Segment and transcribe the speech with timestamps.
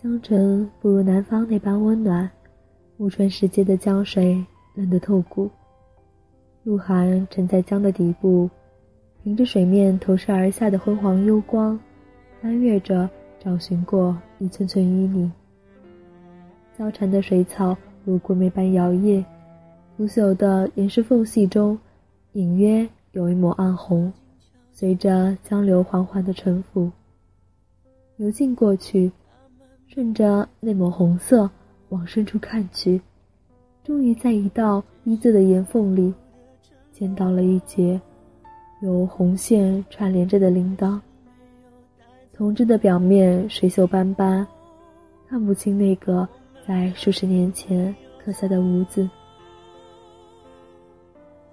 [0.00, 2.30] 江城不如南方那般温暖，
[2.96, 4.46] 暮春时节的江水
[4.76, 5.50] 冷得透骨。
[6.62, 8.48] 鹿晗沉在江的底部，
[9.24, 11.76] 凭着水面投射而下的昏黄幽光，
[12.40, 15.32] 翻阅着找寻过一寸寸淤泥。
[16.78, 19.24] 交缠的水草如桂梅般摇曳，
[19.96, 21.76] 腐朽的岩石缝隙中，
[22.34, 24.12] 隐约有一抹暗红，
[24.70, 26.88] 随着江流缓缓的沉浮。
[28.18, 29.10] 游进过去，
[29.88, 31.50] 顺着那抹红色
[31.88, 33.00] 往深处看去，
[33.82, 36.14] 终于在一道一字的岩缝里，
[36.92, 38.00] 见到了一截
[38.82, 41.00] 由红线串联着的铃铛。
[42.32, 44.46] 铜制的表面水锈斑斑，
[45.26, 46.28] 看不清那个
[46.66, 47.92] 在数十年前
[48.22, 49.08] 刻下的“无”字。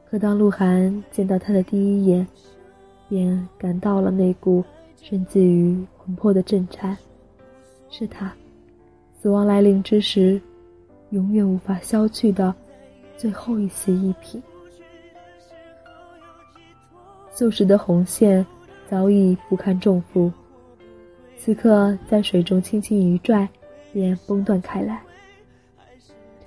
[0.07, 2.27] 可当鹿晗见到他的第一眼，
[3.09, 4.63] 便感到了那股
[5.01, 5.83] 深自于。
[6.05, 6.95] 魂魄的震颤，
[7.97, 8.29] 是他
[9.17, 10.41] 死亡来临之时，
[11.11, 12.53] 永远无法消去的
[13.15, 14.43] 最后一丝一品。
[17.33, 18.45] 锈蚀的红线
[18.89, 20.29] 早已不堪重负，
[21.37, 23.47] 此刻在水中轻轻一拽，
[23.93, 25.01] 便崩断开来，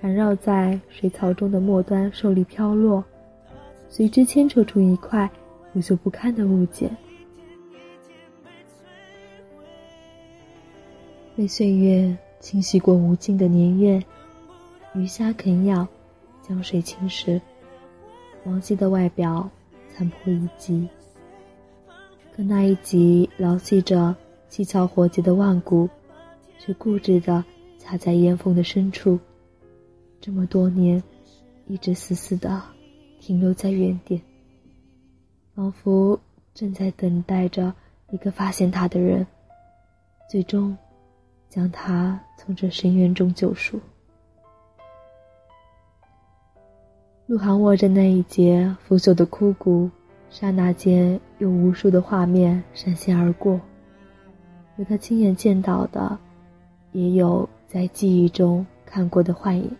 [0.02, 3.02] 缠绕在水草中的末端受力飘落，
[3.88, 5.26] 随之牵扯出一块
[5.72, 6.94] 腐朽不堪的物件。
[11.38, 14.02] 被岁月清洗过无尽的年月，
[14.92, 15.86] 鱼虾啃咬，
[16.42, 17.40] 江水侵蚀，
[18.44, 19.48] 王羲的外表
[19.94, 20.88] 残破一击。
[22.34, 24.16] 可那一击牢系着
[24.48, 25.88] 七窍活结的万古，
[26.58, 27.44] 却固执的
[27.84, 29.16] 卡在岩缝的深处，
[30.20, 31.00] 这么多年，
[31.68, 32.60] 一直死死的
[33.20, 34.20] 停留在原点，
[35.54, 36.18] 仿佛
[36.52, 37.72] 正在等待着
[38.10, 39.24] 一个发现他的人，
[40.28, 40.76] 最终。
[41.48, 43.80] 将他从这深渊中救赎。
[47.26, 49.90] 鹿晗握着那一截腐朽的枯骨，
[50.30, 53.60] 刹那间有无数的画面闪现而过，
[54.76, 56.18] 有他亲眼见到的，
[56.92, 59.70] 也有在记忆中看过的幻影。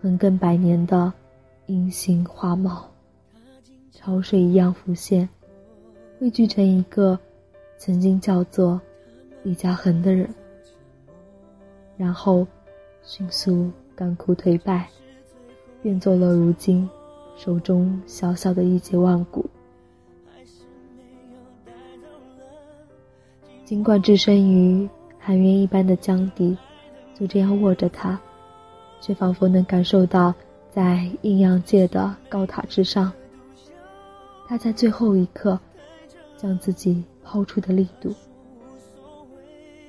[0.00, 1.12] 横亘百年的
[1.66, 2.88] 阴形花貌，
[3.90, 5.28] 潮水一样浮现，
[6.20, 7.18] 汇聚成一个
[7.78, 8.80] 曾经叫做
[9.42, 10.32] 李嘉恒的人。
[11.98, 12.46] 然后，
[13.02, 14.88] 迅速干枯颓败，
[15.82, 16.88] 变作了如今
[17.36, 19.44] 手中小小的一截万骨。
[23.64, 24.88] 尽管置身于
[25.18, 26.56] 寒渊一般的江底，
[27.18, 28.18] 就这样握着它，
[29.00, 30.32] 却仿佛能感受到
[30.70, 33.12] 在阴阳界的高塔之上，
[34.46, 35.58] 他在最后一刻
[36.36, 38.14] 将自己抛出的力度。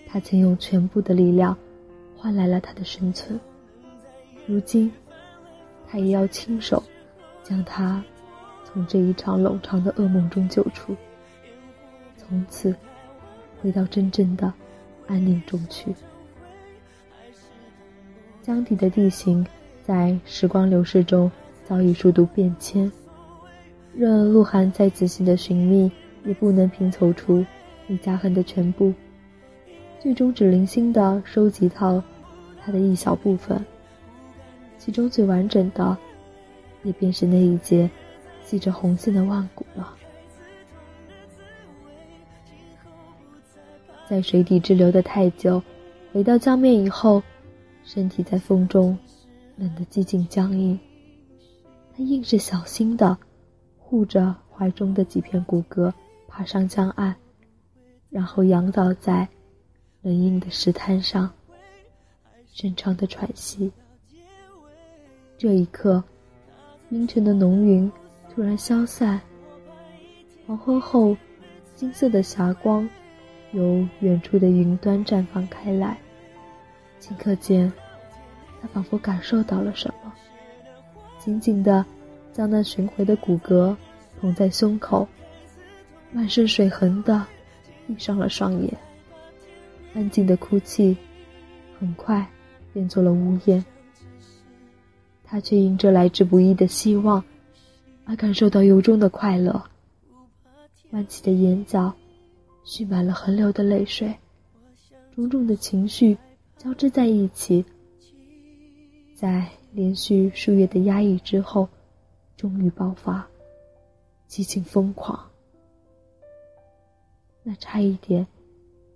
[0.07, 1.55] 他曾用全部的力量。
[2.21, 3.39] 换来了他的生存。
[4.45, 4.91] 如今，
[5.87, 6.83] 他也要亲手
[7.43, 8.03] 将他
[8.65, 10.93] 从这一场冗长的噩梦中救出，
[12.17, 12.75] 从此
[13.61, 14.51] 回到真正的
[15.07, 15.95] 安宁中去。
[18.41, 19.45] 江底的地形
[19.81, 21.31] 在时光流逝中
[21.65, 22.91] 早已数度变迁，
[23.95, 25.89] 任鹿晗再仔细的寻觅，
[26.25, 27.45] 也不能拼凑出
[27.87, 28.93] 李嘉恒的全部。
[29.99, 32.01] 最终只零星的收集到
[32.63, 33.63] 它的一小部分，
[34.77, 35.97] 其中最完整的，
[36.83, 37.89] 也便是那一截
[38.43, 39.93] 系着红线的万古了。
[44.07, 45.61] 在水底滞留的太久，
[46.13, 47.21] 回到江面以后，
[47.83, 48.97] 身体在风中
[49.57, 50.79] 冷得几近僵硬。
[51.93, 53.17] 他硬是小心的
[53.77, 55.91] 护着怀中的几片骨骼，
[56.27, 57.13] 爬上江岸，
[58.09, 59.27] 然后仰倒在。
[60.01, 61.29] 冷硬的石滩上，
[62.53, 63.69] 深长的喘息。
[65.37, 66.01] 这一刻，
[66.89, 67.91] 阴沉的浓云
[68.33, 69.19] 突然消散。
[70.47, 71.17] 黄昏后，
[71.75, 72.89] 金色的霞光
[73.51, 75.97] 由远处的云端绽放开来。
[77.01, 77.71] 顷刻间，
[78.61, 80.13] 他仿佛感受到了什么，
[81.17, 81.85] 紧紧的
[82.31, 83.75] 将那寻回的骨骼
[84.21, 85.05] 捧在胸口，
[86.13, 87.25] 满是水痕的
[87.85, 88.77] 闭上了双眼。
[89.99, 90.95] 安静的哭泣，
[91.77, 92.25] 很快
[92.71, 93.65] 变作了呜咽。
[95.25, 97.21] 他却因这来之不易的希望，
[98.05, 99.61] 而感受到由衷的快乐。
[100.91, 101.93] 弯起的眼角，
[102.63, 104.15] 蓄满了横流的泪水，
[105.13, 106.17] 种种的情绪
[106.55, 107.65] 交织在一起，
[109.13, 111.67] 在连续数月的压抑之后，
[112.37, 113.27] 终于爆发，
[114.27, 115.29] 激情疯狂。
[117.43, 118.25] 那差一点。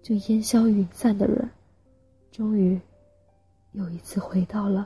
[0.03, 1.49] 就烟消云散的人，
[2.29, 2.77] 终于
[3.71, 4.85] 又一次回到了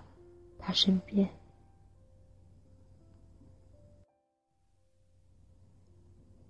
[0.60, 1.28] 他身边。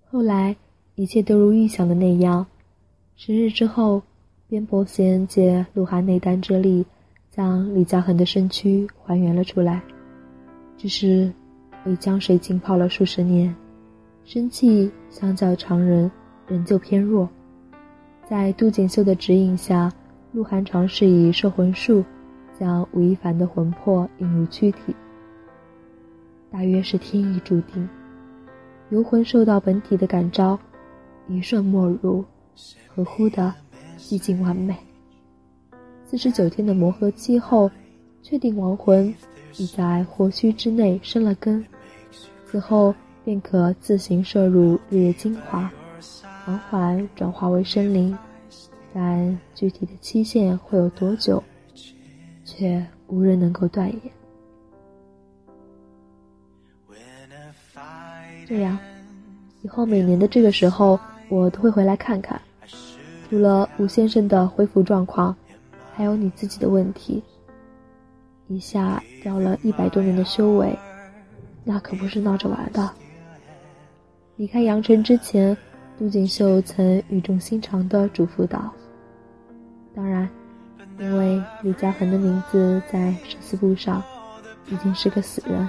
[0.10, 0.54] 后来，
[0.96, 2.46] 一切都如预想的那样。
[3.16, 4.04] 十日之后，
[4.50, 6.86] 边伯贤借鹿晗内丹之力，
[7.32, 9.82] 将李嘉恒的身躯还原了出来。
[10.78, 11.32] 只是，
[11.86, 13.56] 为江水浸泡了数十年，
[14.26, 16.12] 生气相较常人
[16.48, 17.30] 仍旧偏弱。
[18.30, 19.90] 在杜锦绣的指引下，
[20.34, 22.04] 鹿晗尝试以摄魂术，
[22.60, 24.94] 将吴亦凡的魂魄引入躯体。
[26.52, 27.88] 大约是天意注定。
[28.90, 30.60] 游魂受到本体的感召，
[31.30, 32.26] 一瞬没入，
[32.94, 33.54] 合乎的
[33.98, 34.76] 寂静完美。
[36.06, 37.72] 四十九天的磨合期后，
[38.22, 39.14] 确定亡魂
[39.56, 41.66] 已在活躯之内生了根，
[42.46, 42.94] 此后
[43.24, 45.72] 便可自行摄入日月精华，
[46.48, 48.18] 缓缓转化为生灵。
[48.94, 51.44] 但具体的期限会有多久，
[52.46, 54.02] 却无人能够断言。
[58.48, 58.80] 这样，
[59.62, 60.98] 以后每年的这个时候，
[61.28, 62.42] 我都会回来看看。
[63.30, 65.36] 除了吴先生的恢复状况，
[65.94, 67.22] 还有你自己的问题。
[68.48, 70.74] 一下掉了一百多年的修为，
[71.66, 72.90] 那可不是闹着玩的。
[74.38, 75.56] 离开阳城之前，
[75.98, 78.72] 杜锦绣曾语重心长地嘱咐道
[79.96, 80.30] ：“当然，
[81.00, 84.04] 因为李嘉恒的名字在生死簿上，
[84.68, 85.68] 已经是个死人。”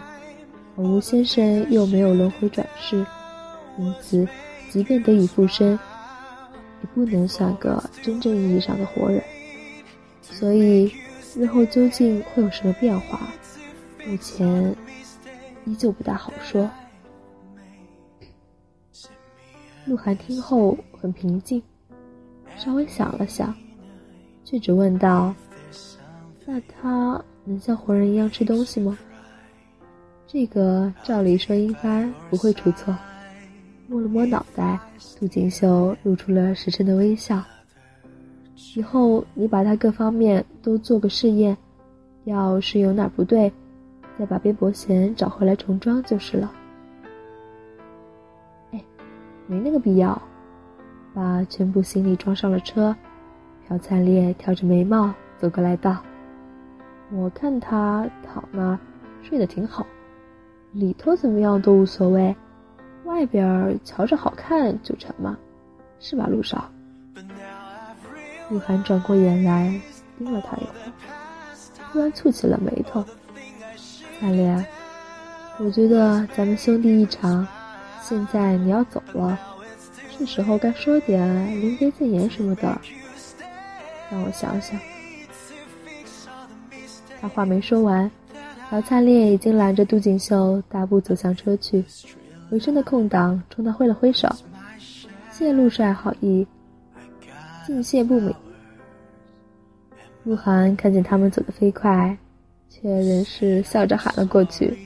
[0.77, 3.05] 而吴先生又没有轮回转世，
[3.79, 4.29] 因此，
[4.71, 9.23] 即便得以复生，也不能算个真正意义上的活人。
[10.21, 10.93] 所以，
[11.35, 13.19] 日后究竟会有什么变化，
[14.07, 14.77] 目前
[15.65, 16.69] 依旧不大好说。
[19.89, 21.63] 鹿晗听后很平静，
[22.57, 23.55] 稍微想了想，
[24.45, 25.35] 却只问道
[26.45, 28.99] ：“那他能像活人一样吃东西吗？”
[30.29, 32.95] 这个照理说应该不会出错。
[33.87, 34.79] 摸了摸脑袋，
[35.19, 37.43] 杜锦绣露出了实诚的微笑。
[38.77, 41.57] 以后你把他各方面都做个试验，
[42.25, 43.51] 要是有哪不对，
[44.19, 46.53] 再把边伯贤找回来重装就是了。
[49.49, 50.21] 没那个必要。
[51.15, 52.95] 把全部行李装上了车，
[53.67, 55.97] 朴灿烈挑着眉毛走过来道
[57.11, 58.79] ：“我看他躺那儿
[59.23, 59.85] 睡得挺好。”
[60.73, 62.37] 里头怎么样都无所谓，
[63.05, 65.37] 外边瞧着好看就成嘛，
[65.99, 66.71] 是吧，陆少？
[68.51, 69.81] 鹿晗转过眼来
[70.19, 70.93] 盯了他一会儿，
[71.91, 73.05] 突然蹙起了眉头。
[74.21, 74.65] 灿烈，
[75.59, 77.49] 我觉得咱们兄弟一场，
[78.03, 79.39] 现在你要走了，
[80.17, 82.81] 是时候该说点临别赠言什么的。
[84.11, 84.79] 让我想想。
[87.21, 88.11] 他话没说完。
[88.71, 91.83] 姚灿烈已经拦着杜锦绣大步走向车去，
[92.51, 94.29] 回身的空档冲他挥了挥手
[95.33, 96.47] ：“谢陆帅好意，
[97.67, 98.35] 敬谢不敏。”
[100.25, 102.15] 鹿晗看见他们走得飞快，
[102.69, 104.79] 却仍是笑着喊了过去：“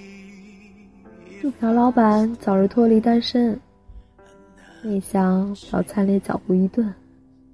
[1.42, 3.58] 祝朴老板早日脱离单身。”
[4.80, 6.94] 没想姚灿烈脚步一顿，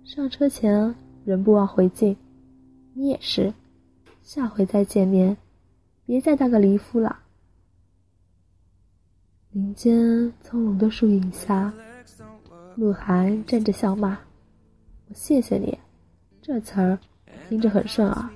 [0.05, 0.95] 上车前
[1.25, 2.15] 仍不忘回敬
[2.93, 3.51] ：“你也是，
[4.23, 5.35] 下回再见面。”
[6.05, 7.19] 别再当个离夫了。
[9.53, 11.73] 林间葱茏的树影下，
[12.77, 14.19] 鹿晗站着笑骂
[15.09, 15.79] ：“我谢谢你，
[16.43, 16.99] 这词儿
[17.49, 18.29] 听着很顺耳。”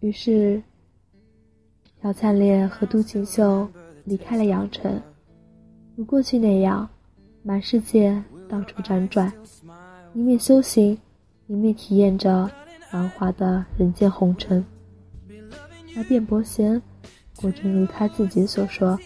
[0.00, 0.62] 于是，
[2.04, 3.66] 姚灿烈和杜锦绣
[4.04, 5.00] 离开了阳城，
[5.96, 6.86] 如过去那样，
[7.42, 9.32] 满世界到处辗转，
[10.12, 10.98] 一面修行，
[11.46, 12.50] 一面体验着
[12.90, 14.62] 繁华的人间红尘。
[15.96, 16.80] 而卞伯贤，
[17.36, 19.00] 果真如他自己所说，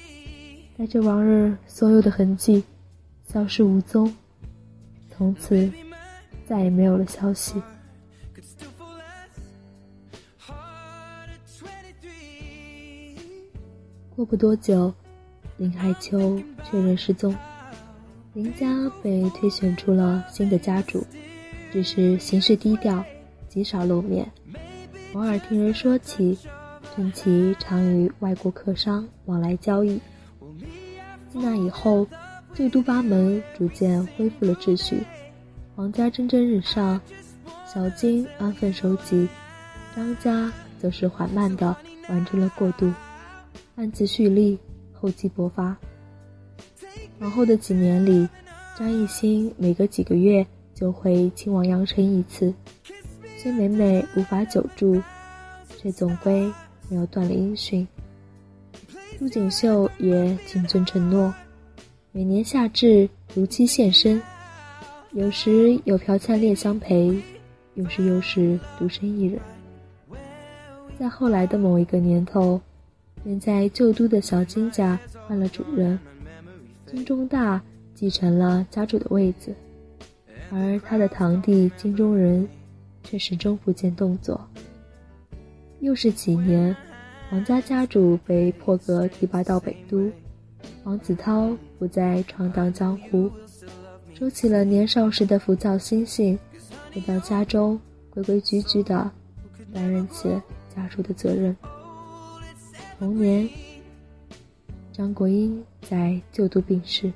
[0.77, 2.65] 带着往日所有的痕迹，
[3.23, 4.13] 消失无踪，
[5.09, 5.71] 从此
[6.49, 7.63] 再也没有了消息。
[14.19, 14.93] 过不多久，
[15.59, 17.33] 林海秋确认失踪，
[18.33, 21.07] 林家被推选出了新的家主，
[21.71, 23.05] 只是行事低调，
[23.49, 24.29] 极少露面，
[25.13, 26.37] 偶尔听人说起。
[26.97, 30.01] 陈奇常与外国客商往来交易。
[31.31, 32.05] 自那以后，
[32.55, 35.01] 旧都八门逐渐恢复了秩序，
[35.77, 37.01] 皇家蒸蒸日上，
[37.73, 39.29] 小金安分守己，
[39.95, 41.77] 张家则是缓慢地
[42.09, 42.93] 完成了过渡，
[43.77, 44.59] 暗自蓄力，
[44.93, 45.77] 厚积薄发。
[47.21, 48.29] 往后的几年里，
[48.77, 52.53] 张艺兴每隔几个月就会亲往阳城一次。
[53.37, 55.01] 虽每每无法久住，
[55.77, 56.53] 却总归
[56.89, 57.87] 没有断了音讯。
[59.21, 61.33] 陆锦绣也谨遵承诺，
[62.13, 64.21] 每年夏至如期现身，
[65.13, 67.17] 有时有朴灿烈相陪，
[67.75, 69.41] 有时又是独身一人。
[70.99, 72.61] 在后来的某一个年头，
[73.29, 75.99] 便在旧都的小金家换了主人，
[76.87, 77.63] 金钟大
[77.95, 79.55] 继承了家主的位子，
[80.51, 82.49] 而他的堂弟金钟仁。
[83.05, 84.39] 却始终不见动作。
[85.81, 86.77] 又是几年，
[87.33, 90.11] 王家家主被破格提拔到北都，
[90.85, 93.31] 王子涛不再闯荡江湖，
[94.15, 96.39] 收起了年少时的浮躁心性，
[96.93, 97.81] 回到家中，
[98.11, 99.11] 规规矩矩的
[99.73, 100.29] 担任起
[100.75, 101.57] 家主的责任。
[102.99, 103.49] 同年，
[104.93, 107.13] 张国英在旧都病逝。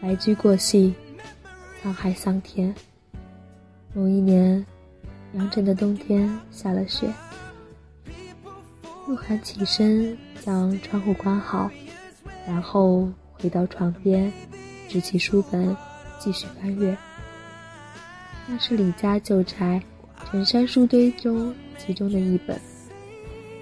[0.00, 0.94] 白驹过隙，
[1.82, 2.74] 沧海桑田。
[3.92, 4.64] 某一年，
[5.34, 7.12] 阳城的冬天下了雪。
[9.06, 11.70] 鹿晗起身将窗户关好，
[12.46, 14.32] 然后回到床边，
[14.88, 15.76] 执起书本
[16.18, 16.96] 继续翻阅。
[18.50, 19.80] 那是李家旧宅
[20.30, 22.58] 陈山书堆中其中的一本，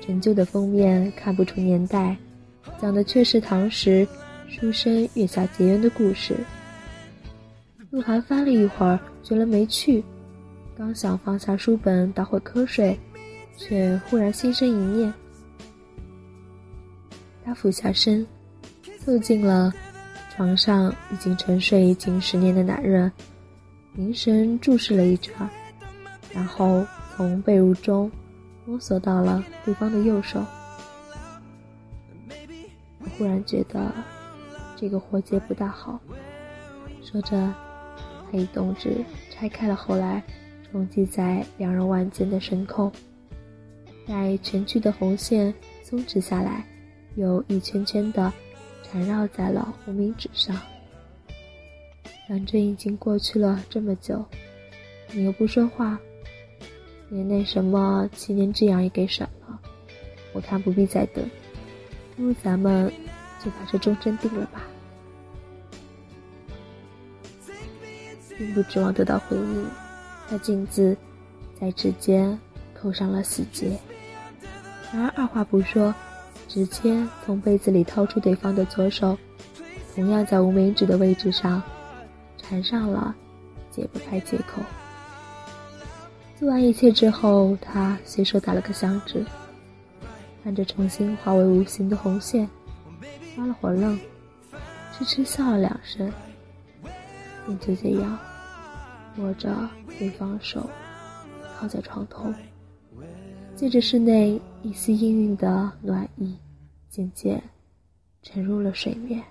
[0.00, 2.16] 陈旧的封面看不出年代，
[2.80, 4.06] 讲的却是唐时。
[4.48, 6.36] 书生月下结缘的故事。
[7.90, 10.02] 鹿晗翻了一会儿，觉得没趣，
[10.78, 12.96] 刚想放下书本打会瞌睡，
[13.58, 15.12] 却忽然心生一念。
[17.44, 18.24] 他俯下身，
[19.00, 19.72] 凑近了
[20.36, 23.10] 床上已经沉睡近十年的男人，
[23.96, 25.34] 凝神注视了一圈，
[26.32, 26.86] 然后
[27.16, 28.10] 从被褥中
[28.64, 30.44] 摸索到了对方的右手。
[33.00, 33.90] 我忽然觉得。
[34.78, 35.98] 这个活结不大好。
[37.02, 37.50] 说着，
[38.30, 40.22] 他以动指拆开了后来
[40.70, 42.92] 重系在两人腕间的绳扣，
[44.06, 46.62] 待全剧的红线松弛下来，
[47.14, 48.30] 又一圈圈的
[48.82, 50.54] 缠绕在了无名指上。
[52.28, 54.24] 反正已经过去了这么久，
[55.12, 55.98] 你又不说话，
[57.08, 59.60] 连那什么七年之痒也给省了。
[60.32, 61.24] 我看不必再等，
[62.16, 62.92] 不如咱们。
[63.44, 64.62] 就把这终身定了吧，
[68.36, 69.70] 并不指望得到回应。
[70.26, 70.96] 他径自
[71.60, 72.36] 在指尖
[72.74, 73.78] 扣上了死结，
[74.92, 75.94] 然而二话不说，
[76.48, 79.16] 直接从被子里掏出对方的左手，
[79.94, 81.62] 同样在无名指的位置上
[82.48, 83.14] 缠上了
[83.70, 84.62] 解不开借口。
[86.38, 89.24] 做完一切之后，他随手打了个响指，
[90.44, 92.48] 看着重新化为无形的红线。
[93.34, 93.98] 发了会愣，
[94.92, 96.10] 痴痴笑了两声，
[97.44, 98.18] 便就这样
[99.18, 99.54] 握着
[99.98, 100.70] 对方手，
[101.58, 102.32] 靠在床头，
[103.54, 106.34] 借着室内一丝氤氲的暖意，
[106.88, 107.42] 渐渐
[108.22, 109.22] 沉入了睡眠。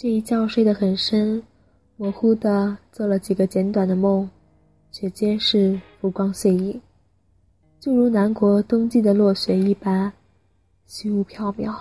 [0.00, 1.42] 这一觉睡得很深，
[1.98, 4.26] 模糊的做了几个简短的梦，
[4.90, 6.80] 却皆是浮光碎影。
[7.78, 10.10] 就如南国冬季的落雪一般，
[10.86, 11.78] 虚无缥缈，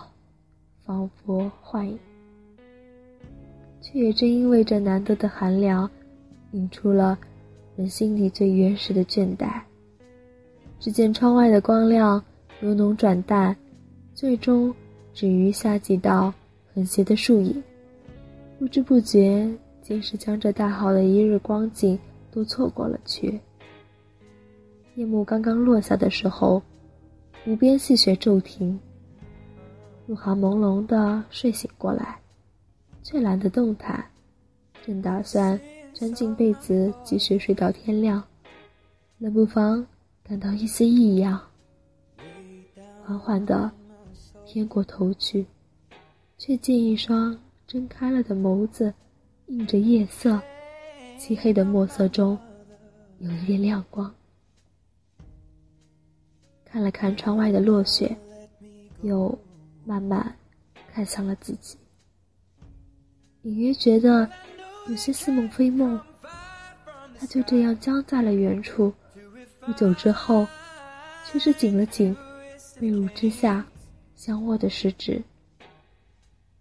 [0.83, 1.97] 仿佛幻影。
[3.79, 5.89] 却也正因为这难得的寒凉，
[6.51, 7.17] 引出了
[7.77, 9.61] 人心里最原始的倦怠。
[10.77, 12.21] 只见窗外的光亮
[12.59, 13.55] 由浓转淡，
[14.13, 14.75] 最终
[15.13, 16.33] 止于下几道
[16.73, 17.63] 横斜的树影。
[18.59, 19.49] 不知不觉，
[19.81, 21.97] 竟是将这大好的一日光景
[22.29, 23.39] 都错过了去。
[24.95, 26.61] 夜幕刚刚落下的时候，
[27.47, 28.77] 无边细雪骤停。
[30.07, 32.19] 陆晗朦胧的睡醒过来，
[33.01, 34.05] 却懒得动弹，
[34.85, 35.57] 正打算
[35.93, 38.21] 钻进被子继续睡到天亮，
[39.19, 39.87] 冷不防
[40.21, 41.39] 感到一丝异样，
[43.05, 43.71] 缓缓的
[44.45, 45.45] 偏过头去，
[46.37, 47.39] 却见一双
[47.69, 48.91] 睁开了的眸子，
[49.45, 50.41] 映着夜色，
[51.19, 52.35] 漆黑的墨色中
[53.19, 54.11] 有一点亮光。
[56.65, 58.17] 看了看窗外的落雪，
[59.03, 59.37] 又
[59.85, 60.35] 慢慢
[60.91, 61.77] 看向了自己，
[63.43, 64.27] 隐约觉得
[64.87, 66.01] 有些似梦非梦。
[67.19, 68.91] 他就这样僵在了原处，
[69.59, 70.47] 不久之后，
[71.23, 72.17] 却是紧了紧
[72.79, 73.63] 被褥之下
[74.15, 75.21] 相握的食指，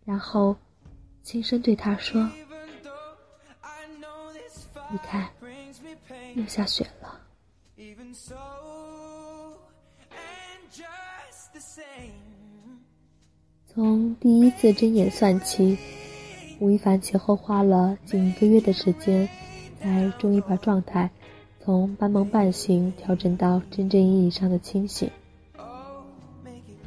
[0.05, 0.55] 然后
[1.29, 2.27] 轻声对他说
[4.91, 5.29] ：“你看，
[6.35, 7.21] 又下雪了。”
[13.67, 15.77] 从第一次睁眼算起，
[16.61, 19.29] 吴亦凡前后花了近一个月的时间，
[19.83, 21.11] 才终于把状态
[21.63, 25.11] 从半梦半醒调整到真正意义上的清醒。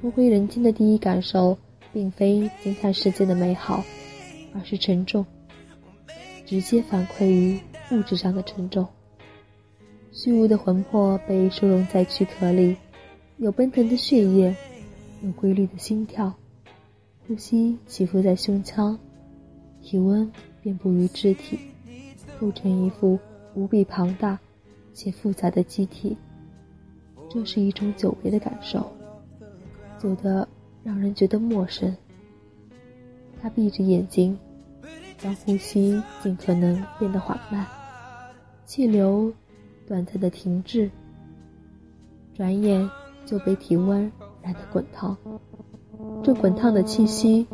[0.01, 1.59] 重回人间的第一感受，
[1.93, 3.83] 并非惊叹世界的美好，
[4.53, 5.25] 而是沉重，
[6.45, 7.59] 直接反馈于
[7.91, 8.87] 物质上的沉重。
[10.11, 12.75] 虚无的魂魄被收容在躯壳里，
[13.37, 14.55] 有奔腾的血液，
[15.21, 16.33] 有规律的心跳。
[17.27, 18.99] 呼吸起伏在胸腔，
[19.81, 20.29] 体温
[20.61, 21.57] 遍布于肢体，
[22.39, 23.17] 构成一副
[23.53, 24.37] 无比庞大
[24.93, 26.17] 且复杂的机体。
[27.29, 28.91] 这是一种久违的感受，
[29.97, 30.45] 久得
[30.83, 31.95] 让人觉得陌生。
[33.41, 34.37] 他闭着眼睛，
[35.21, 37.65] 让呼吸尽可能变得缓慢，
[38.65, 39.33] 气流
[39.87, 40.91] 短暂的停滞，
[42.35, 42.87] 转眼
[43.25, 44.11] 就被体温
[44.43, 45.17] 染得滚烫。
[46.23, 47.47] 这滚烫的气息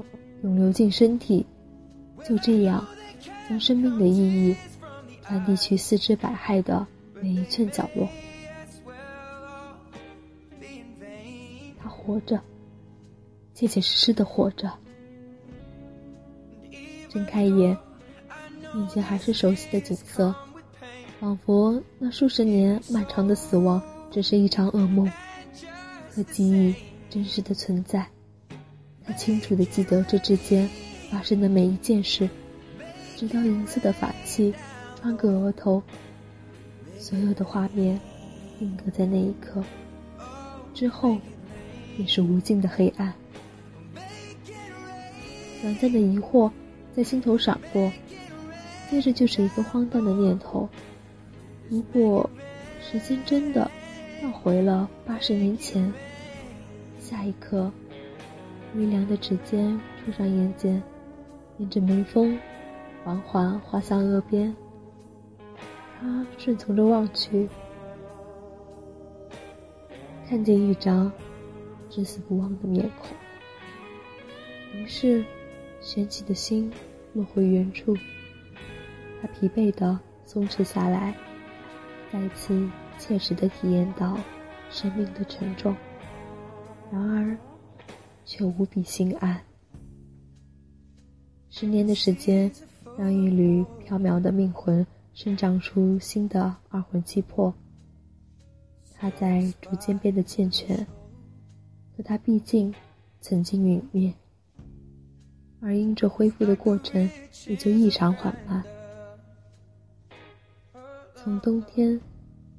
[0.44, 1.46] 涌流进身体，
[2.25, 2.86] 就这样
[3.50, 4.56] 将生命的意义
[5.24, 6.86] 传递去四肢百骸的
[7.22, 8.08] 每一寸角落。
[11.79, 12.41] 他活着，
[13.53, 14.70] 切切实实的活着。
[17.17, 17.75] 睁开眼，
[18.75, 20.36] 面前还是熟悉的景色，
[21.19, 23.81] 仿佛那数十年漫长的死亡
[24.12, 25.12] 只是一场噩梦，
[26.12, 26.75] 和记忆
[27.09, 28.07] 真实的存在。
[29.03, 30.69] 他清楚地记得这之间
[31.09, 32.29] 发生的每一件事，
[33.15, 34.53] 直到银色的法器
[35.01, 35.81] 穿过额头，
[37.00, 38.00] 所有的画面
[38.59, 39.63] 定格在那一刻。
[40.75, 41.17] 之后，
[41.95, 43.12] 便是无尽的黑暗。
[45.63, 46.51] 短暂的疑惑
[46.98, 47.94] 在心头闪过，
[48.89, 50.68] 接着就是一个荒诞的念头：
[51.70, 52.27] 如果
[52.82, 53.70] 时间真的
[54.20, 55.94] 倒回了八十年前，
[57.00, 57.72] 下一刻。
[58.75, 60.81] 微凉的指尖触上眼睑，
[61.60, 62.38] 沿着眉峰
[63.03, 64.55] 缓缓滑向额边。
[66.00, 67.48] 他顺从着望去，
[70.27, 71.12] 看见一张
[71.92, 73.16] 至死不忘的面孔。
[74.74, 75.24] 于是，
[75.87, 76.69] 悬起的心
[77.13, 77.95] 落回原处。
[79.21, 81.15] 他疲惫的松弛下来，
[82.11, 82.69] 再次
[83.00, 84.19] 切实的体验到
[84.69, 85.73] 生命的沉重。
[86.91, 87.37] 然而。
[88.29, 89.41] 却无比心安。
[91.50, 92.51] 十年的时间，
[92.97, 97.53] 让一缕飘渺的命魂生长出新的二魂七魄。
[99.00, 100.85] 它在逐渐变得健全，
[101.95, 102.75] 可它毕竟
[103.21, 104.13] 曾经陨灭，
[105.61, 107.09] 而因这恢复的过程
[107.48, 108.63] 也就异常缓慢。
[111.15, 112.00] 从冬天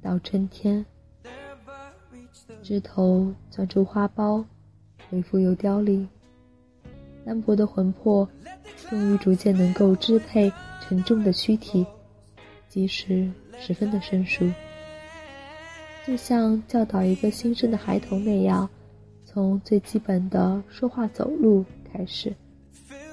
[0.01, 0.85] 到春天，
[2.61, 4.43] 枝头钻出花苞。
[5.09, 6.07] 恢复又凋零，
[7.25, 8.29] 单薄的魂魄
[8.87, 11.83] 终于逐渐能够支配沉重的躯体，
[12.67, 14.47] 即使十分的生疏，
[16.05, 18.69] 就像教导一个新生的孩童那样，
[19.25, 22.31] 从最基本的说话走路开始，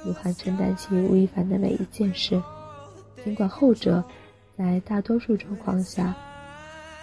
[0.07, 2.41] 鹿晗承担起吴亦凡的每一件事，
[3.25, 4.03] 尽管后者
[4.57, 6.15] 在大多数状况下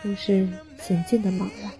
[0.01, 0.47] 都是
[0.79, 1.71] 显见的茫然。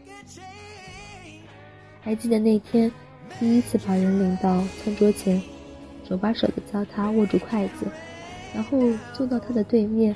[2.02, 2.92] 还记得那天。
[3.40, 5.42] 第一次把人领到餐桌前，
[6.08, 7.88] 手把手的教他握住筷子，
[8.54, 8.78] 然后
[9.12, 10.16] 坐到他的对面，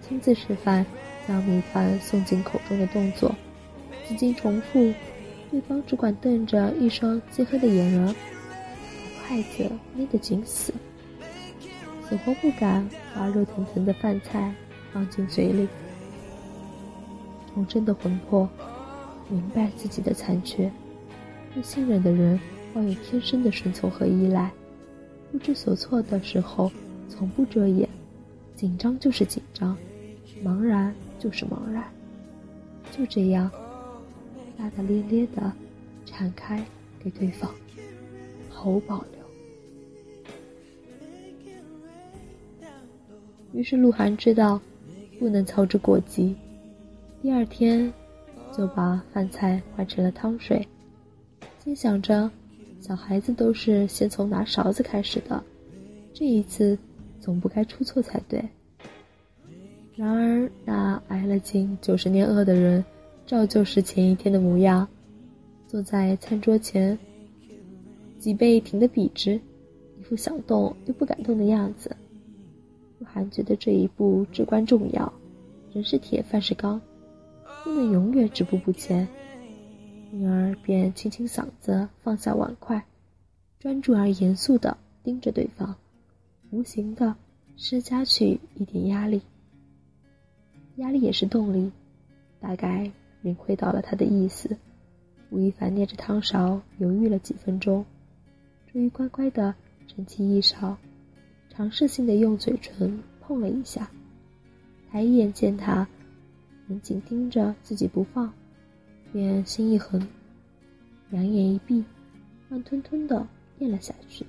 [0.00, 0.84] 亲自示范
[1.28, 3.34] 将米饭送进口中的动作，
[4.08, 4.94] 几经重复，
[5.50, 8.14] 对方只管瞪着一双漆黑的眼儿，
[9.26, 10.72] 筷子捏得紧死，
[12.08, 14.54] 死活不敢把热腾腾的饭菜
[14.92, 15.68] 放进嘴里。
[17.52, 18.48] 童真的魂魄
[19.28, 20.70] 明白自己的残缺，
[21.52, 22.38] 对信任的人。
[22.74, 24.50] 抱有天生的顺从和依赖，
[25.30, 26.72] 不知所措的时候
[27.08, 27.88] 从不遮掩，
[28.56, 29.78] 紧张就是紧张，
[30.44, 31.84] 茫然就是茫然，
[32.90, 33.48] 就这样
[34.58, 35.52] 大大咧咧的
[36.04, 36.66] 敞开
[36.98, 37.48] 给对方，
[38.50, 39.04] 毫无保
[43.54, 44.60] 于是鹿晗知道
[45.20, 46.34] 不能操之过急，
[47.22, 47.90] 第二天
[48.52, 50.66] 就把饭菜换成了汤水，
[51.62, 52.28] 心想着。
[52.80, 55.42] 小孩子都是先从拿勺子开始的，
[56.12, 56.76] 这一次
[57.18, 58.44] 总不该出错才对。
[59.96, 62.84] 然而，那挨了近九十年饿的人，
[63.24, 64.86] 照旧是前一天的模样，
[65.66, 66.98] 坐在餐桌前，
[68.18, 69.40] 脊背挺得笔直，
[69.98, 71.96] 一副想动又不敢动的样子。
[73.14, 75.12] 鹿晗觉得这一步至关重要，
[75.72, 76.80] 人是铁，饭是钢，
[77.62, 79.06] 不能永远止步不前。
[80.10, 82.84] 女儿便清清嗓子，放下碗筷，
[83.60, 85.76] 专注而严肃地盯着对方，
[86.50, 87.14] 无形的
[87.56, 89.22] 施加去一点压力。
[90.76, 91.70] 压力也是动力，
[92.40, 92.90] 大概
[93.22, 94.56] 领会到了他的意思。
[95.30, 97.84] 吴亦凡捏着汤勺，犹豫了几分钟，
[98.72, 99.54] 终于乖乖地
[99.86, 100.76] 盛起一勺，
[101.56, 103.90] 尝试性的用嘴唇碰了一下。
[104.90, 105.86] 抬眼见他
[106.68, 108.32] 紧紧盯着自己不放，
[109.12, 110.04] 便心一横，
[111.10, 111.84] 两眼一闭，
[112.48, 113.26] 慢吞吞地
[113.58, 114.24] 咽了下去。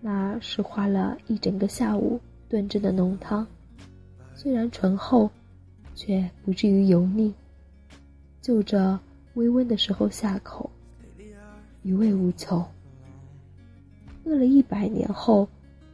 [0.00, 3.46] 那是花了一整个下午炖制的浓汤，
[4.34, 5.30] 虽然醇厚，
[5.94, 7.34] 却不至于油腻。
[8.42, 9.00] 就着
[9.34, 10.70] 微温的时候下口，
[11.82, 12.64] 余味无穷。
[14.26, 15.48] 饿了一百年后，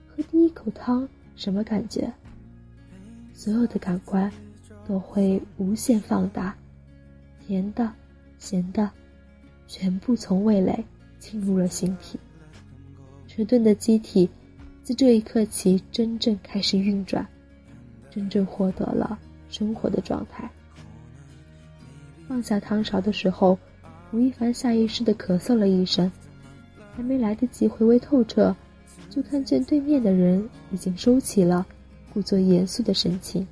[0.09, 2.11] 喝第一口汤，什么感觉？
[3.35, 4.33] 所有的感官
[4.87, 6.57] 都会无限放大，
[7.47, 7.93] 甜的、
[8.39, 8.91] 咸的，
[9.69, 10.83] 全部从味蕾
[11.19, 12.19] 进入了形体。
[13.29, 14.27] 迟钝的机体
[14.83, 17.27] 自这一刻起真正开始运转，
[18.11, 19.19] 真正获得了
[19.51, 20.51] 生活的状态。
[22.27, 23.59] 放下汤勺的时候，
[24.11, 26.11] 吴亦凡下意识地咳嗽了一声，
[26.95, 28.55] 还没来得及回味透彻，
[29.09, 31.67] 就看见对面的人已经收起了
[32.13, 33.47] 故作严肃的神情，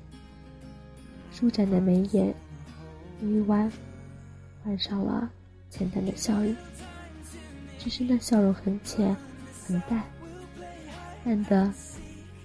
[1.31, 2.33] 舒展的眉眼
[3.21, 3.71] 微弯，
[4.63, 5.29] 换上了
[5.69, 6.55] 浅淡的笑意。
[7.79, 9.15] 只是那笑容很浅，
[9.65, 10.03] 很淡，
[11.25, 11.73] 淡的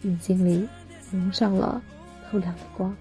[0.03, 0.67] 眼睛里
[1.13, 1.83] 蒙上了
[2.31, 2.97] 透亮的光。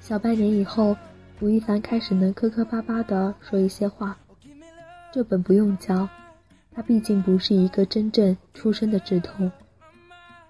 [0.00, 0.96] 小半年以后，
[1.40, 4.16] 吴亦凡开始能磕磕巴巴地说一些话。
[5.12, 6.08] 这本不用教，
[6.72, 9.50] 他毕竟不是一个真正出生的智童。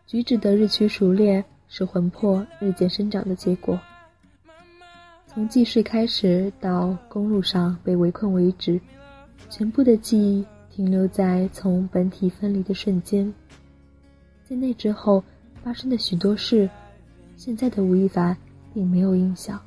[0.06, 3.78] 举止的日趋熟练，是魂魄日渐生长的结果。
[5.26, 8.80] 从记事开始到公路上被围困为止，
[9.50, 13.32] 全部的记忆停留在从本体分离的瞬间。
[14.48, 15.22] 在那之后
[15.62, 16.70] 发生的许多事，
[17.36, 18.36] 现在的吴亦凡。
[18.76, 19.58] 并没有印象。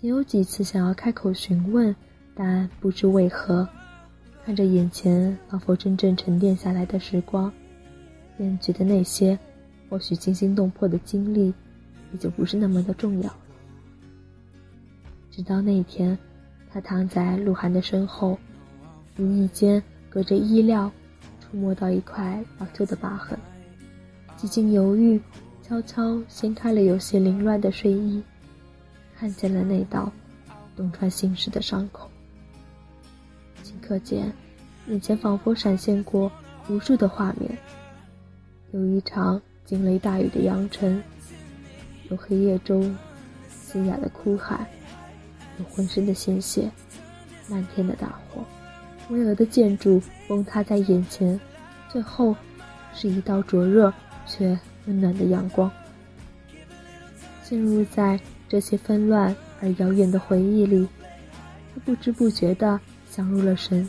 [0.00, 1.94] 曾有几次想要开口询问，
[2.32, 3.68] 但不知为何，
[4.44, 7.52] 看着眼前仿佛真正沉淀下来的时光，
[8.36, 9.36] 便觉得那些
[9.90, 11.52] 或许惊心动魄的经历，
[12.12, 13.36] 也就不是那么的重要了。
[15.32, 16.16] 直到那天，
[16.70, 18.38] 他躺在鹿晗的身后，
[19.18, 20.88] 无意间隔着衣料，
[21.40, 23.36] 触摸到一块老旧的疤痕，
[24.36, 25.20] 几经犹豫。
[25.60, 28.22] 悄悄掀开了有些凌乱的睡衣，
[29.18, 30.12] 看见了那道
[30.76, 32.08] 洞穿心事的伤口。
[33.64, 34.32] 顷刻间，
[34.86, 36.30] 眼前仿佛闪现过
[36.68, 37.58] 无数的画面：
[38.70, 41.02] 有一场惊雷大雨的扬尘，
[42.10, 42.96] 有黑夜中
[43.50, 44.64] 嘶哑的哭喊，
[45.58, 46.70] 有浑身的鲜血，
[47.48, 48.44] 漫天的大火，
[49.10, 51.38] 巍峨的建筑崩塌在眼前，
[51.88, 52.36] 最后
[52.94, 53.92] 是一道灼热
[54.26, 54.58] 却。
[54.86, 55.70] 温暖的阳光，
[57.44, 58.18] 陷入在
[58.48, 60.88] 这些纷乱而遥远的回忆里，
[61.74, 63.88] 他不知不觉地想入了神，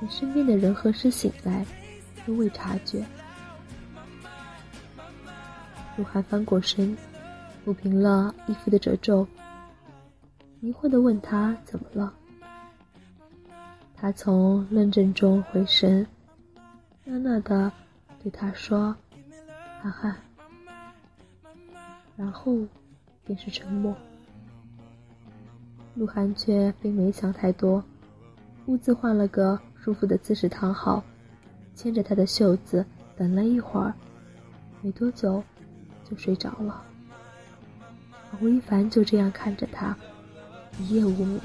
[0.00, 1.66] 连身边的人何时醒来
[2.24, 3.04] 都未察觉。
[5.96, 6.96] 鹿晗翻过身，
[7.64, 9.26] 抚平了衣服的褶皱，
[10.60, 12.12] 迷惑地问他怎么了。
[13.96, 16.06] 他从愣怔中回神，
[17.04, 17.72] 讷讷地
[18.22, 18.94] 对他说。
[19.82, 20.16] 涵涵，
[22.16, 22.58] 然后
[23.26, 23.94] 便是沉默。
[25.94, 27.82] 鹿晗却并没想太多，
[28.66, 31.02] 兀自换了个舒服的姿势躺好，
[31.74, 32.86] 牵着他的袖子，
[33.16, 33.92] 等了一会儿，
[34.80, 35.42] 没多久
[36.08, 36.82] 就睡着了。
[38.40, 39.96] 吴亦凡就这样看着他，
[40.78, 41.40] 一夜无眠。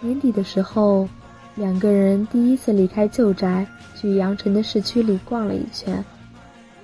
[0.00, 1.08] 年底的时候。
[1.54, 3.66] 两个人第一次离开旧宅，
[4.02, 6.04] 去阳城的市区里逛了一圈，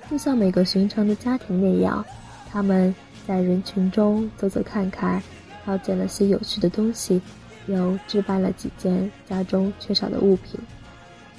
[0.09, 2.03] 就像每个寻常的家庭那样，
[2.49, 2.95] 他们
[3.27, 5.21] 在人群中走走看看，
[5.65, 7.21] 挑拣了些有趣的东西，
[7.67, 10.57] 又置办了几件家中缺少的物品。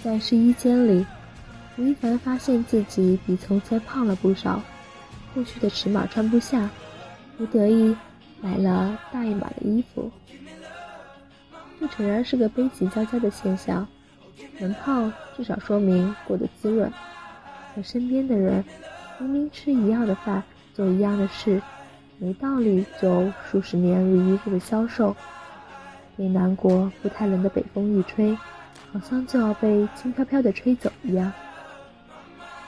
[0.04, 1.06] 在试衣间里，
[1.78, 4.62] 吴亦凡发现自己比从前胖了不少，
[5.32, 6.68] 过去的尺码穿不下，
[7.38, 7.96] 不得已
[8.42, 10.10] 买了大一码的衣服。
[11.80, 13.88] 这诚然是个悲喜交加的现象，
[14.58, 16.92] 能胖至少说明过得滋润，
[17.74, 18.64] 可身边的人
[19.18, 20.42] 明明吃一样的饭，
[20.74, 21.60] 做一样的事，
[22.18, 25.14] 没道理就数十年如一日的消瘦。
[26.16, 28.36] 被南国不太冷的北风一吹，
[28.92, 31.32] 好像就要被轻飘飘的吹走一样。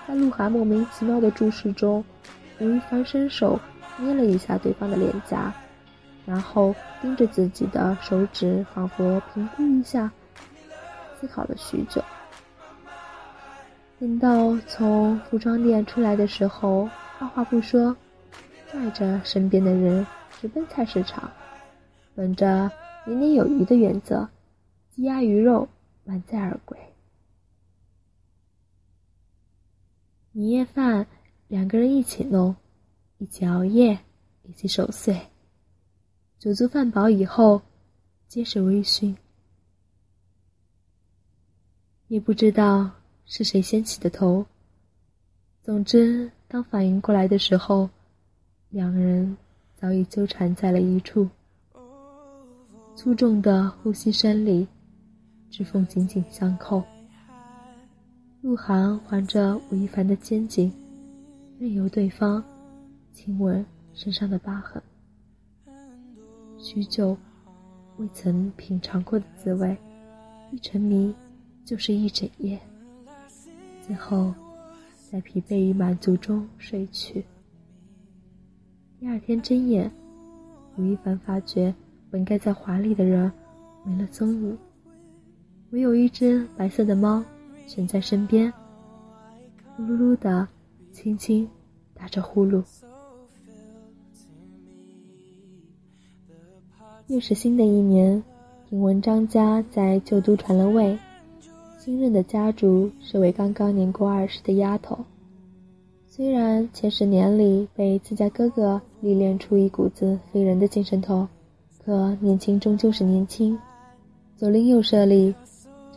[0.08, 2.02] 在鹿晗莫名其妙的注视中，
[2.58, 3.60] 吴亦凡伸手
[3.98, 5.52] 捏了一下对方的脸颊，
[6.24, 10.10] 然后盯着自己的手指，仿佛评估一下，
[11.22, 12.02] 思考了许久。
[14.00, 16.88] 等到从服装店出来的时候，
[17.20, 17.96] 二话不说，
[18.68, 20.04] 拽着身边的人
[20.40, 21.30] 直奔菜市场，
[22.16, 22.68] 本着
[23.06, 24.28] 年年有余的原则，
[24.90, 25.68] 鸡鸭鱼肉
[26.02, 26.76] 满载而归。
[30.32, 31.06] 年夜饭
[31.46, 32.56] 两个人一起弄，
[33.18, 33.96] 一起熬夜，
[34.42, 35.16] 一起守岁。
[36.40, 37.62] 酒足饭饱以后，
[38.26, 39.14] 皆是微醺。
[42.12, 42.90] 也不知道
[43.24, 44.44] 是谁先起的头。
[45.62, 47.88] 总之，当反应过来的时候，
[48.68, 49.34] 两人
[49.74, 51.26] 早已纠缠在了一处。
[52.94, 54.68] 粗重的呼吸声里，
[55.48, 56.84] 指缝紧紧相扣。
[58.42, 60.70] 鹿晗环着吴亦凡的肩颈，
[61.58, 62.44] 任由对方
[63.14, 64.82] 亲吻身上的疤痕。
[66.58, 67.16] 许久
[67.96, 69.74] 未曾品尝过的滋味，
[70.50, 71.14] 一沉迷
[71.64, 72.58] 就是一整夜。
[73.86, 74.32] 最后，
[75.10, 77.24] 在疲惫与满足中睡去。
[78.98, 79.90] 第二天睁眼，
[80.76, 81.74] 吴亦凡发觉
[82.10, 83.30] 本该在华丽的人
[83.84, 84.58] 没了踪影，
[85.70, 87.24] 唯有一只白色的猫。
[87.68, 88.52] 蜷在身边，
[89.78, 90.46] 噜噜噜的，
[90.90, 91.48] 轻轻
[91.94, 92.62] 打着呼噜。
[97.06, 98.22] 又是新的一年，
[98.68, 100.98] 听闻张家在旧都传了位，
[101.84, 104.96] 新任的家主是位刚刚年过二十的丫头。
[106.06, 111.26] 虽然前十年里被自家哥哥历练出一股子非人的精神头，
[111.84, 113.58] 可年轻终究是年轻。
[114.36, 115.34] 左邻右舍里，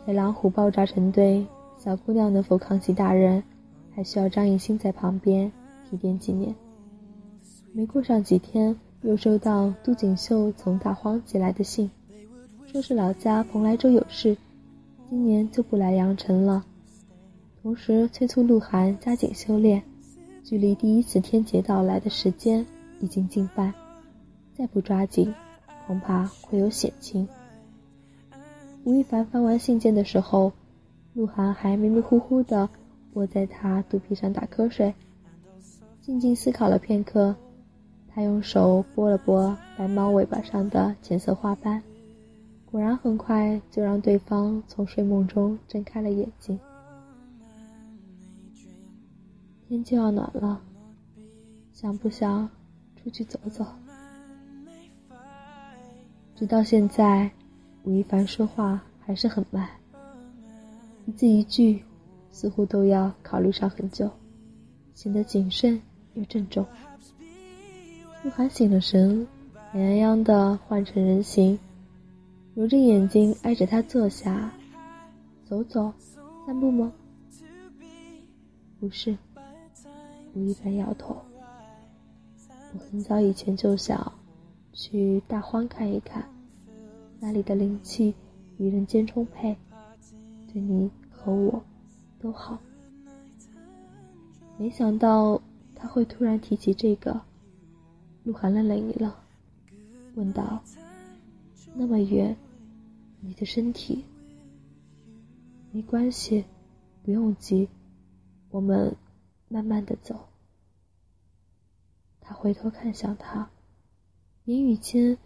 [0.04, 1.46] 豺狼虎豹扎成堆。
[1.78, 3.40] 小姑娘能否扛起大人，
[3.94, 5.52] 还需要张艺兴在旁边
[5.88, 6.52] 提点几年。
[7.72, 11.88] 没过上几天，又收到都锦绣从大荒寄来的信，
[12.66, 14.36] 说是老家蓬莱州有事，
[15.08, 16.64] 今年就不来阳城了。
[17.62, 19.82] 同时催促鹿晗加紧修炼，
[20.42, 22.64] 距离第一次天劫到来的时间
[23.00, 23.72] 已经近半，
[24.54, 25.32] 再不抓紧，
[25.86, 27.28] 恐怕会有险情。
[28.84, 30.52] 吴亦凡翻完信件的时候。
[31.14, 32.68] 鹿晗还迷迷糊糊的
[33.14, 34.94] 窝在他肚皮上打瞌睡，
[36.02, 37.34] 静静思考了片刻，
[38.08, 41.82] 他用手拨了拨白猫尾巴上的浅色花斑，
[42.76, 46.60] 果然很快就让对方从睡梦中睁开了眼睛。
[49.66, 50.60] 天就要暖了，
[51.72, 52.46] 想不想
[52.94, 53.64] 出去走走？
[56.34, 57.30] 直到现在，
[57.84, 59.66] 吴亦凡说话还是很慢。
[61.06, 61.82] 一字一句，
[62.30, 64.10] 似乎都要考虑上很久，
[64.92, 65.80] 显得谨慎
[66.12, 66.62] 又郑重。
[68.22, 69.26] 鹿晗醒了神，
[69.72, 71.58] 懒洋洋的换成人形，
[72.56, 74.50] 揉着眼睛挨着他坐下。
[75.44, 75.92] 走走，
[76.46, 76.90] 散步吗？
[78.80, 79.14] 不是。
[80.32, 81.14] 吴亦凡摇头。
[82.72, 84.10] 我很早以前就想
[84.72, 86.26] 去大荒看一看，
[87.20, 88.14] 那里的灵气
[88.56, 89.54] 与人间充沛。
[90.50, 91.62] 对你和我
[92.18, 92.58] 都好，
[94.56, 95.38] 没想到
[95.74, 97.20] 他会突然提起这个。
[98.24, 99.12] 鹿晗愣了一愣，
[100.14, 100.60] 问道
[101.76, 102.36] ：“那么远，
[103.20, 104.04] 你的身体？
[105.72, 106.44] 没关系，
[107.02, 107.68] 不用急，
[108.50, 108.96] 我们
[109.48, 110.28] 慢慢的走。”
[112.20, 113.50] 他回头看向他，
[114.44, 115.18] 言语间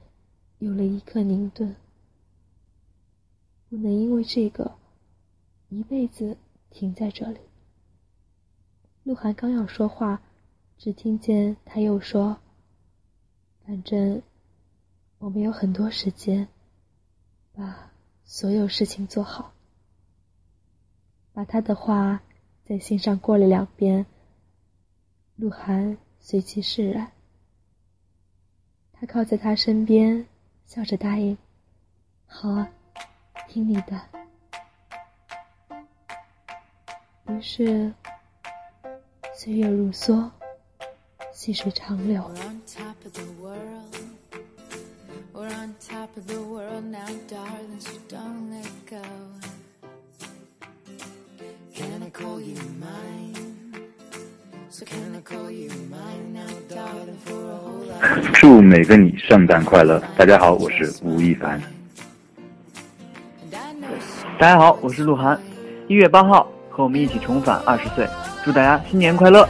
[0.59, 1.77] 有了一刻凝顿。
[3.69, 4.77] 不能因为这个。
[5.73, 6.37] 一辈子
[6.69, 7.39] 停在这里。
[9.05, 10.21] 鹿晗刚要说话，
[10.77, 12.39] 只听见他又说
[13.65, 14.21] ：“反正
[15.19, 16.49] 我们有很多时间，
[17.55, 17.91] 把
[18.25, 19.53] 所有事情做好。”
[21.33, 22.21] 把他的话
[22.65, 24.05] 在心上过了两遍，
[25.37, 27.13] 鹿晗随即释然。
[28.93, 30.27] 他靠在他身边，
[30.67, 31.39] 笑着答应
[32.27, 32.69] ：“好啊，
[33.49, 34.01] 听你的。”
[37.33, 37.95] 于是，
[39.35, 40.29] 岁月如梭，
[41.33, 42.29] 细水长流。
[58.35, 60.03] 祝每个你圣诞快乐！
[60.15, 61.59] 大家好，我是吴亦凡。
[64.39, 65.41] 大家好，我是鹿晗。
[65.89, 68.07] 一月八号，和我们一起重返二十岁，
[68.45, 69.49] 祝大家新年快乐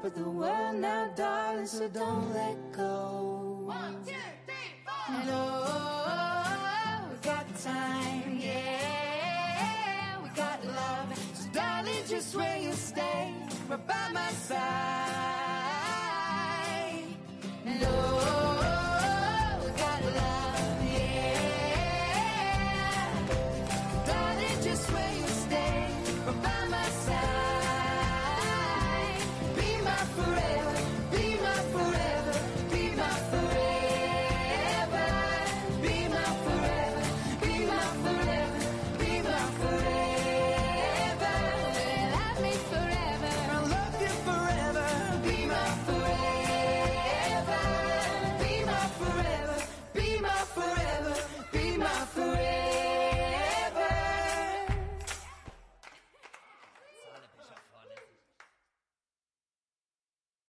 [0.00, 3.60] ！top of the world now, darling, so don't let go.
[3.66, 4.12] One, two,
[4.46, 5.14] three, four.
[5.14, 11.18] And oh, we got time, yeah, we got love.
[11.34, 13.34] So darling, just where you stay,
[13.68, 15.39] right by my side.